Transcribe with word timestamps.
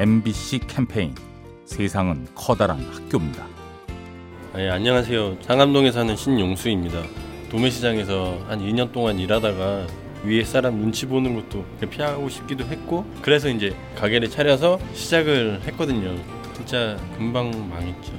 MBC 0.00 0.60
캠페인 0.60 1.14
세상은 1.66 2.26
커다란 2.34 2.80
학교입니다. 2.90 3.46
네, 4.54 4.70
안녕하세요. 4.70 5.36
상암동에 5.42 5.92
사는 5.92 6.16
신용수입니다. 6.16 7.02
도매시장에서 7.50 8.46
한 8.48 8.60
2년 8.60 8.92
동안 8.92 9.18
일하다가 9.18 9.86
위에 10.24 10.42
사람 10.44 10.76
눈치 10.76 11.04
보는 11.04 11.34
것도 11.34 11.66
피하고 11.90 12.30
싶기도 12.30 12.64
했고 12.64 13.04
그래서 13.20 13.50
이제 13.50 13.76
가게를 13.94 14.30
차려서 14.30 14.80
시작을 14.94 15.60
했거든요. 15.66 16.16
진짜 16.54 16.96
금방 17.18 17.50
망했죠. 17.68 18.12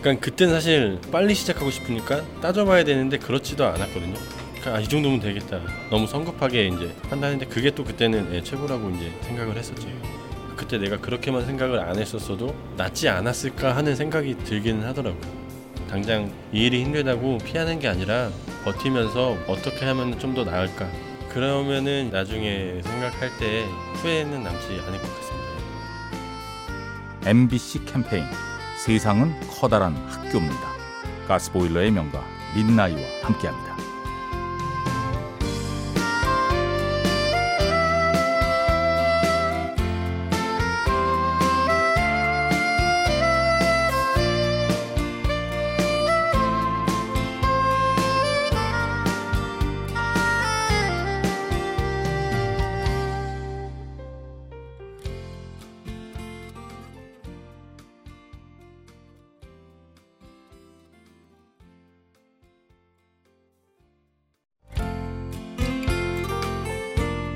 그러니까 0.00 0.26
그땐 0.26 0.50
사실 0.50 1.00
빨리 1.10 1.34
시작하고 1.34 1.70
싶으니까 1.70 2.26
따져봐야 2.42 2.84
되는데 2.84 3.16
그렇지도 3.16 3.64
않았거든요. 3.64 4.18
그러니까 4.60 4.74
아, 4.74 4.80
이 4.80 4.86
정도면 4.86 5.20
되겠다. 5.20 5.62
너무 5.88 6.06
성급하게 6.06 6.66
이제 6.66 6.94
한다는데 7.08 7.46
그게 7.46 7.70
또 7.70 7.84
그때는 7.84 8.34
예, 8.34 8.42
최고라고 8.42 8.90
이제 8.90 9.10
생각을 9.22 9.56
했었지. 9.56 9.88
그때 10.62 10.78
내가 10.78 10.96
그렇게만 10.96 11.44
생각을 11.44 11.80
안 11.80 11.98
했었어도 11.98 12.54
낫지 12.76 13.08
않았을까 13.08 13.74
하는 13.76 13.96
생각이 13.96 14.38
들기는 14.44 14.86
하더라고요. 14.86 15.42
당장 15.90 16.30
이 16.52 16.66
일이 16.66 16.84
힘들다고 16.84 17.38
피하는 17.38 17.80
게 17.80 17.88
아니라 17.88 18.30
버티면서 18.64 19.36
어떻게 19.48 19.84
하면 19.86 20.18
좀 20.20 20.34
더 20.34 20.44
나을까. 20.44 20.88
그러면은 21.30 22.10
나중에 22.12 22.80
생각할 22.82 23.36
때 23.38 23.66
후회는 23.96 24.44
남지 24.44 24.66
않을 24.86 24.98
것 25.00 25.16
같습니다. 25.16 25.48
MBC 27.26 27.84
캠페인 27.84 28.24
세상은 28.86 29.34
커다란 29.50 29.94
학교입니다. 30.08 30.72
가스보일러의 31.26 31.90
명가 31.90 32.24
민나이와 32.54 33.00
함께합니다. 33.22 33.71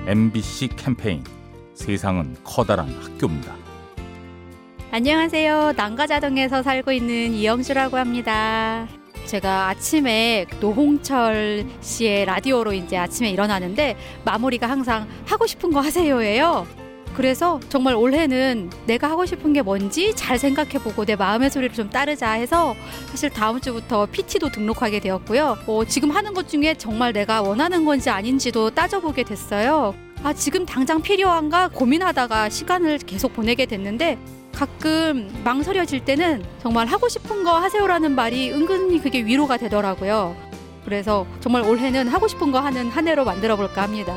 MBC 0.06 0.68
캠페인 0.76 1.24
세상은 1.74 2.36
커다란 2.44 2.88
학교입니다. 3.02 3.56
안녕하세요. 4.92 5.72
난가자동에서 5.76 6.62
살고 6.62 6.92
있는 6.92 7.34
이영주라고 7.34 7.96
합니다. 7.96 8.86
제가 9.24 9.66
아침에 9.70 10.46
노홍철 10.60 11.66
씨의 11.80 12.24
라디오로 12.26 12.72
이제 12.74 12.96
아침에 12.96 13.30
일어나는데 13.30 13.96
마무리가 14.24 14.70
항상 14.70 15.08
하고 15.24 15.44
싶은 15.44 15.72
거 15.72 15.80
하세요예요. 15.80 16.85
그래서 17.16 17.58
정말 17.70 17.94
올해는 17.94 18.70
내가 18.86 19.08
하고 19.08 19.24
싶은 19.24 19.54
게 19.54 19.62
뭔지 19.62 20.14
잘 20.14 20.38
생각해보고 20.38 21.06
내 21.06 21.16
마음의 21.16 21.48
소리를 21.48 21.74
좀 21.74 21.88
따르자 21.88 22.32
해서 22.32 22.76
사실 23.06 23.30
다음 23.30 23.58
주부터 23.58 24.04
PT도 24.04 24.50
등록하게 24.50 25.00
되었고요. 25.00 25.56
어, 25.66 25.84
지금 25.86 26.10
하는 26.10 26.34
것 26.34 26.46
중에 26.46 26.74
정말 26.74 27.14
내가 27.14 27.40
원하는 27.40 27.86
건지 27.86 28.10
아닌지도 28.10 28.70
따져보게 28.70 29.22
됐어요. 29.22 29.94
아, 30.22 30.34
지금 30.34 30.66
당장 30.66 31.00
필요한가 31.00 31.68
고민하다가 31.68 32.50
시간을 32.50 32.98
계속 32.98 33.32
보내게 33.32 33.64
됐는데 33.64 34.18
가끔 34.54 35.30
망설여질 35.42 36.04
때는 36.04 36.44
정말 36.60 36.86
하고 36.86 37.08
싶은 37.08 37.44
거 37.44 37.58
하세요라는 37.58 38.14
말이 38.14 38.52
은근히 38.52 39.00
그게 39.00 39.24
위로가 39.24 39.56
되더라고요. 39.56 40.36
그래서 40.84 41.26
정말 41.40 41.62
올해는 41.62 42.08
하고 42.08 42.28
싶은 42.28 42.52
거 42.52 42.60
하는 42.60 42.90
한 42.90 43.08
해로 43.08 43.24
만들어 43.24 43.56
볼까 43.56 43.82
합니다. 43.82 44.16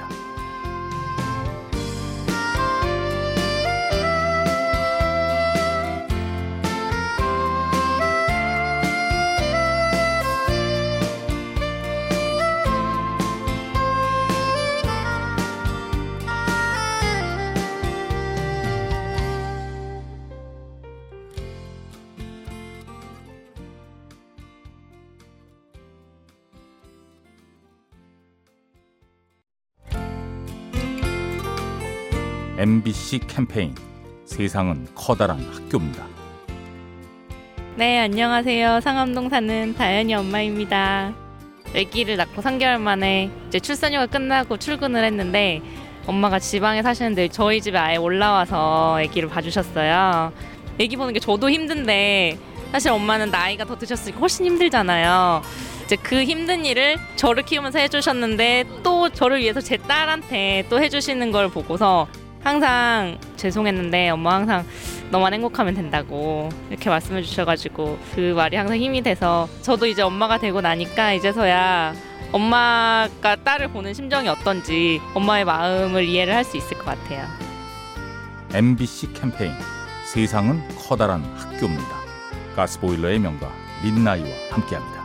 MBC 32.61 33.21
캠페인 33.25 33.73
세상은 34.23 34.85
커다란 34.93 35.39
학교입니다. 35.51 36.05
네, 37.75 37.97
안녕하세요. 38.01 38.81
상암동 38.81 39.29
사는 39.29 39.73
다현이 39.73 40.13
엄마입니다. 40.13 41.11
아기를 41.75 42.17
낳고 42.17 42.43
3개월 42.43 42.77
만에 42.79 43.31
이제 43.47 43.59
출산휴가 43.59 44.05
끝나고 44.05 44.57
출근을 44.57 45.03
했는데 45.03 45.59
엄마가 46.05 46.37
지방에 46.37 46.83
사시는데 46.83 47.29
저희 47.29 47.61
집에 47.61 47.79
아예 47.79 47.97
올라와서 47.97 48.99
아기를 48.99 49.27
봐주셨어요. 49.29 50.31
아기 50.79 50.95
보는 50.95 51.13
게 51.13 51.19
저도 51.19 51.49
힘든데 51.49 52.37
사실 52.71 52.91
엄마는 52.91 53.31
나이가 53.31 53.65
더 53.65 53.75
드셨으니까 53.75 54.19
훨씬 54.19 54.45
힘들잖아요. 54.45 55.41
이제 55.85 55.95
그 55.95 56.23
힘든 56.23 56.63
일을 56.63 56.97
저를 57.15 57.41
키우면서 57.41 57.79
해주셨는데 57.79 58.65
또 58.83 59.09
저를 59.09 59.39
위해서 59.39 59.59
제 59.59 59.77
딸한테 59.77 60.67
또 60.69 60.79
해주시는 60.79 61.31
걸 61.31 61.49
보고서 61.49 62.07
항상 62.43 63.17
죄송했는데 63.37 64.09
엄마 64.09 64.35
항상 64.35 64.65
너만 65.11 65.33
행복하면 65.33 65.73
된다고 65.75 66.49
이렇게 66.69 66.89
말씀해 66.89 67.21
주셔가지고 67.21 67.99
그 68.15 68.33
말이 68.35 68.57
항상 68.57 68.77
힘이 68.77 69.01
돼서 69.01 69.47
저도 69.61 69.85
이제 69.85 70.01
엄마가 70.01 70.37
되고 70.39 70.61
나니까 70.61 71.13
이제서야 71.13 71.93
엄마가 72.31 73.35
딸을 73.43 73.69
보는 73.69 73.93
심정이 73.93 74.27
어떤지 74.29 75.01
엄마의 75.13 75.45
마음을 75.45 76.05
이해를 76.05 76.33
할 76.33 76.43
수 76.45 76.57
있을 76.57 76.77
것 76.77 76.85
같아요. 76.85 77.27
MBC 78.53 79.13
캠페인 79.13 79.53
세상은 80.05 80.61
커다란 80.77 81.23
학교입니다. 81.37 82.01
가스보일러의 82.55 83.19
명가 83.19 83.49
민나이와 83.83 84.27
함께합니다. 84.51 85.00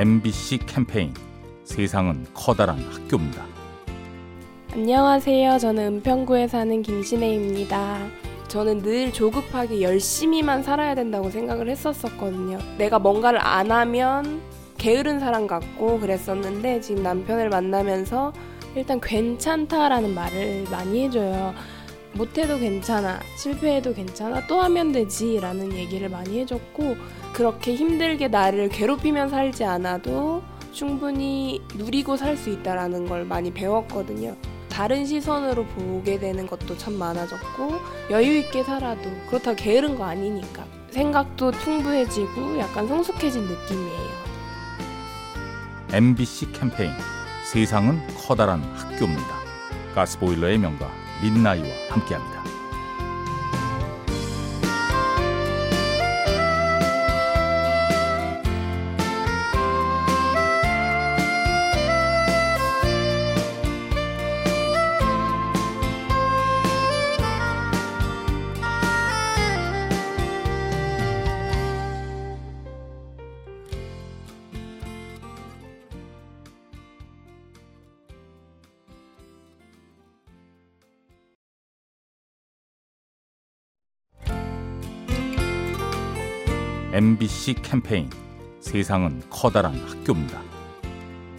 MBC 0.00 0.60
캠페인 0.64 1.12
세상은 1.62 2.24
커다란 2.32 2.78
학교입니다. 2.78 3.44
안녕하세요. 4.72 5.58
저는 5.58 5.96
은평구에 5.96 6.48
사는 6.48 6.80
김신혜입니다. 6.80 8.08
저는 8.48 8.80
늘 8.80 9.12
조급하게 9.12 9.82
열심히만 9.82 10.62
살아야 10.62 10.94
된다고 10.94 11.28
생각을 11.28 11.68
했었었거든요. 11.68 12.60
내가 12.78 12.98
뭔가를 12.98 13.40
안 13.42 13.70
하면 13.70 14.40
게으른 14.78 15.20
사람 15.20 15.46
같고 15.46 16.00
그랬었는데 16.00 16.80
지금 16.80 17.02
남편을 17.02 17.50
만나면서 17.50 18.32
일단 18.74 19.02
괜찮다라는 19.02 20.14
말을 20.14 20.64
많이 20.70 21.04
해줘요. 21.04 21.52
못해도 22.12 22.58
괜찮아, 22.58 23.20
실패해도 23.36 23.94
괜찮아, 23.94 24.46
또 24.46 24.60
하면 24.62 24.92
되지 24.92 25.38
라는 25.40 25.72
얘기를 25.72 26.08
많이 26.08 26.40
해줬고 26.40 26.96
그렇게 27.32 27.74
힘들게 27.74 28.28
나를 28.28 28.68
괴롭히면 28.68 29.28
살지 29.28 29.64
않아도 29.64 30.42
충분히 30.72 31.60
누리고 31.74 32.16
살 32.16 32.36
수 32.36 32.50
있다라는 32.50 33.06
걸 33.08 33.24
많이 33.24 33.52
배웠거든요. 33.52 34.36
다른 34.68 35.04
시선으로 35.04 35.64
보게 35.66 36.18
되는 36.18 36.46
것도 36.46 36.78
참 36.78 36.94
많아졌고 36.94 37.72
여유 38.10 38.38
있게 38.38 38.62
살아도 38.62 39.10
그렇다고 39.28 39.56
게으른 39.56 39.96
거 39.96 40.04
아니니까 40.04 40.64
생각도 40.90 41.50
풍부해지고 41.50 42.58
약간 42.58 42.86
성숙해진 42.88 43.42
느낌이에요. 43.42 44.10
MBC 45.92 46.52
캠페인 46.52 46.92
세상은 47.52 48.00
커다란 48.16 48.62
학교입니다. 48.74 49.40
가스보일러의 49.94 50.58
명가 50.58 50.88
민나이와 51.22 51.68
함께합니다. 51.90 52.39
MBC 86.92 87.54
캠페인 87.62 88.10
세상은 88.60 89.22
커다란 89.30 89.74
학교입니다. 89.86 90.42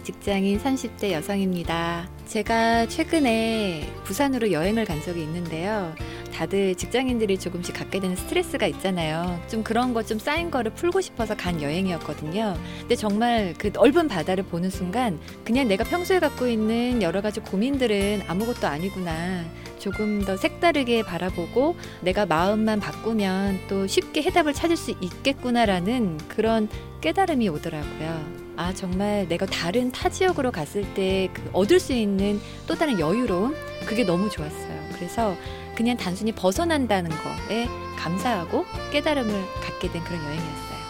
직장인 0.02 0.58
30대 0.58 1.12
여성입니다. 1.12 2.08
제가 2.26 2.86
최근에 2.88 3.88
부산으로 4.04 4.50
여행을 4.50 4.84
간 4.86 5.00
적이 5.02 5.22
있는데요. 5.22 5.94
다들 6.34 6.74
직장인들이 6.74 7.38
조금씩 7.38 7.74
갖게 7.74 8.00
되는 8.00 8.16
스트레스가 8.16 8.66
있잖아요. 8.66 9.40
좀 9.48 9.62
그런 9.62 9.92
거 9.94 10.02
좀 10.02 10.18
쌓인 10.18 10.50
거를 10.50 10.72
풀고 10.72 11.00
싶어서 11.02 11.36
간 11.36 11.60
여행이었거든요. 11.62 12.56
근데 12.80 12.96
정말 12.96 13.54
그 13.58 13.70
넓은 13.72 14.08
바다를 14.08 14.44
보는 14.44 14.70
순간 14.70 15.20
그냥 15.44 15.68
내가 15.68 15.84
평소에 15.84 16.18
갖고 16.18 16.46
있는 16.48 17.02
여러 17.02 17.20
가지 17.20 17.40
고민들은 17.40 18.22
아무것도 18.26 18.66
아니구나. 18.66 19.44
조금 19.82 20.24
더 20.24 20.36
색다르게 20.36 21.02
바라보고 21.02 21.74
내가 22.02 22.24
마음만 22.24 22.78
바꾸면 22.78 23.62
또 23.68 23.88
쉽게 23.88 24.22
해답을 24.22 24.54
찾을 24.54 24.76
수 24.76 24.92
있겠구나라는 25.00 26.18
그런 26.28 26.68
깨달음이 27.00 27.48
오더라고요. 27.48 28.42
아, 28.56 28.72
정말 28.72 29.26
내가 29.28 29.44
다른 29.46 29.90
타 29.90 30.08
지역으로 30.08 30.52
갔을 30.52 30.84
때 30.94 31.28
그 31.34 31.50
얻을 31.52 31.80
수 31.80 31.92
있는 31.92 32.40
또 32.68 32.76
다른 32.76 33.00
여유로움? 33.00 33.56
그게 33.86 34.04
너무 34.04 34.30
좋았어요. 34.30 34.88
그래서 34.94 35.34
그냥 35.74 35.96
단순히 35.96 36.30
벗어난다는 36.30 37.10
거에 37.10 37.66
감사하고 37.98 38.64
깨달음을 38.92 39.32
갖게 39.60 39.90
된 39.90 40.04
그런 40.04 40.22
여행이었어요. 40.22 40.82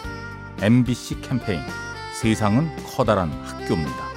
MBC 0.61 1.21
캠페인 1.21 1.61
세상은 2.21 2.69
커다란 2.85 3.31
학교입니다. 3.43 4.07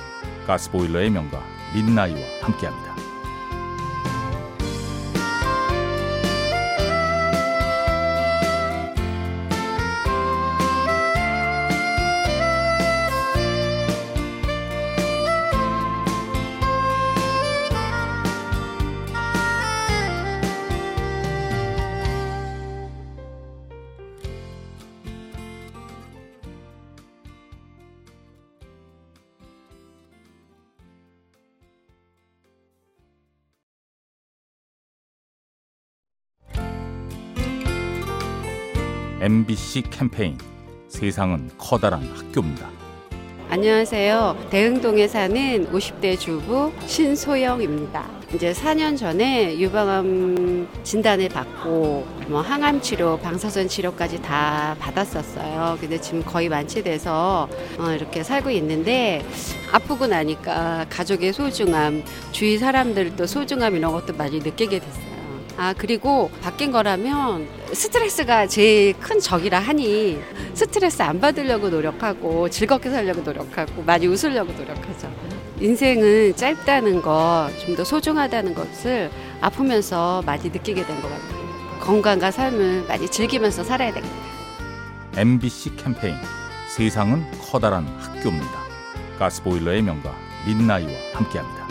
가스보일러의 0.47 1.09
명가 1.11 1.43
민나이와 1.75 2.21
함께합니다. 2.43 3.06
MBC 39.19 39.85
캠페인 39.91 40.37
세상은 40.89 41.49
커다란 41.57 42.03
학교입니다. 42.03 42.69
안녕하세요. 43.49 44.49
대흥동에 44.51 45.09
사는 45.09 45.73
50대 45.73 46.21
주부 46.21 46.71
신소영입니다. 46.85 48.05
이제 48.35 48.53
4년 48.53 48.99
전에 48.99 49.59
유방암 49.59 50.69
진단을 50.83 51.31
받고 51.31 52.07
뭐 52.29 52.43
항암 52.43 52.83
치료, 52.83 53.19
방사선 53.19 53.69
치료까지 53.69 54.21
다 54.21 54.77
받았었어요. 54.81 55.79
근데 55.81 55.99
지금 55.99 56.23
거의 56.23 56.49
완치돼서 56.49 57.49
어, 57.79 57.91
이렇게 57.93 58.23
살고 58.23 58.51
있는데 58.51 59.25
아프고 59.73 60.07
나니까 60.07 60.87
가족의 60.91 61.33
소중함, 61.33 62.03
주위 62.33 62.59
사람들도 62.59 63.27
소중함 63.27 63.77
이런 63.77 63.93
것도 63.93 64.13
많이 64.15 64.41
느끼게 64.41 64.81
됐어요. 64.81 65.16
아, 65.59 65.75
그리고 65.77 66.31
바뀐 66.43 66.71
거라면 66.71 67.49
스트레스가 67.73 68.47
제일 68.47 68.93
큰 68.99 69.19
적이라 69.19 69.59
하니 69.59 70.21
스트레스 70.55 71.03
안 71.03 71.19
받으려고 71.21 71.71
노력하고 71.71 72.49
즐겁게 72.51 72.91
살려고 72.91 73.23
노력하고 73.23 73.83
많이 73.83 74.07
웃으려고 74.07 74.53
노력하죠. 74.53 75.11
인생은 75.61 76.37
짧다는 76.37 77.01
거, 77.01 77.49
좀더 77.65 77.85
소중하다는 77.85 78.55
것을 78.55 79.11
아프면서 79.41 80.23
많이 80.27 80.45
느끼게 80.51 80.85
된 80.85 80.97
것 81.01 81.09
같아요. 81.09 81.47
건강과 81.81 82.31
삶을 82.31 82.85
많이 82.87 83.09
즐기면서 83.09 83.65
살아야 83.65 83.93
됩니다. 83.93 84.15
MBC 85.17 85.77
캠페인 85.77 86.17
세상은 86.69 87.25
커다란 87.41 87.87
학교입니다. 87.99 88.67
가스보일러의 89.19 89.81
명가 89.83 90.15
민나이와 90.47 90.91
함께합니다. 91.15 91.66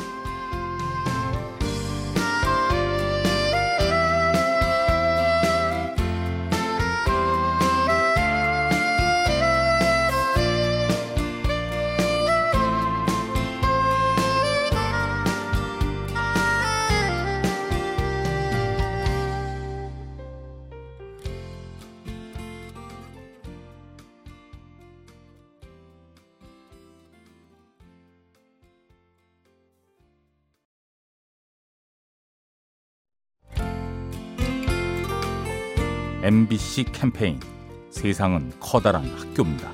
MBC 36.25 36.85
캠페인 36.85 37.39
세상은 37.91 38.51
커다란 38.59 39.05
학교입니다. 39.15 39.69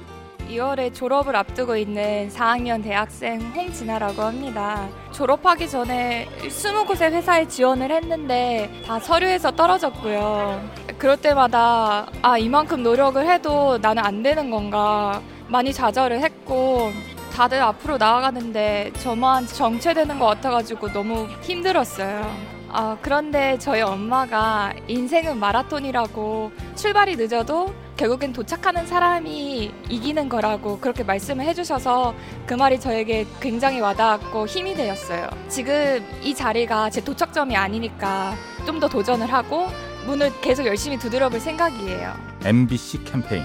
2월에 0.49 0.93
졸업을 0.93 1.33
앞두고 1.33 1.77
있는 1.77 2.27
4학년 2.27 2.83
대학생 2.83 3.39
홍진아라고 3.39 4.21
합니다. 4.21 4.89
졸업하기 5.13 5.69
전에 5.69 6.27
20곳의 6.41 7.13
회사에 7.13 7.47
지원을 7.47 7.89
했는데 7.89 8.69
다 8.85 8.99
서류에서 8.99 9.51
떨어졌고요. 9.51 10.61
그럴 10.97 11.15
때마다 11.15 12.07
아, 12.21 12.37
이만큼 12.37 12.83
노력을 12.83 13.25
해도 13.25 13.77
나는 13.77 14.03
안 14.03 14.21
되는 14.21 14.51
건가 14.51 15.21
많이 15.47 15.71
좌절을 15.71 16.19
했고 16.19 16.91
다들 17.33 17.61
앞으로 17.61 17.97
나아가는데 17.97 18.91
저만 18.99 19.47
정체되는 19.47 20.19
것 20.19 20.25
같아가지고 20.25 20.91
너무 20.91 21.29
힘들었어요. 21.43 22.60
아, 22.73 22.97
그런데 23.01 23.57
저희 23.59 23.81
엄마가 23.81 24.73
인생은 24.87 25.37
마라톤이라고 25.39 26.51
출발이 26.75 27.15
늦어도 27.17 27.73
결국엔 27.97 28.33
도착하는 28.33 28.87
사람이 28.87 29.71
이기는 29.89 30.29
거라고 30.29 30.79
그렇게 30.79 31.03
말씀을 31.03 31.45
해주셔서 31.45 32.15
그 32.45 32.53
말이 32.53 32.79
저에게 32.79 33.27
굉장히 33.39 33.79
와닿았고 33.79 34.47
힘이 34.47 34.73
되었어요. 34.73 35.27
지금 35.49 36.03
이 36.21 36.33
자리가 36.33 36.89
제 36.89 37.03
도착점이 37.03 37.55
아니니까 37.55 38.33
좀 38.65 38.79
더 38.79 38.87
도전을 38.87 39.31
하고 39.31 39.67
문을 40.07 40.31
계속 40.41 40.65
열심히 40.65 40.97
두드려 40.97 41.29
볼 41.29 41.39
생각이에요. 41.39 42.13
MBC 42.43 43.03
캠페인 43.03 43.43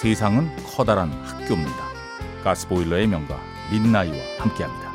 세상은 0.00 0.48
커다란 0.76 1.10
학교입니다. 1.24 1.88
가스보일러의 2.44 3.08
명가 3.08 3.36
민나이와 3.72 4.16
함께합니다. 4.38 4.92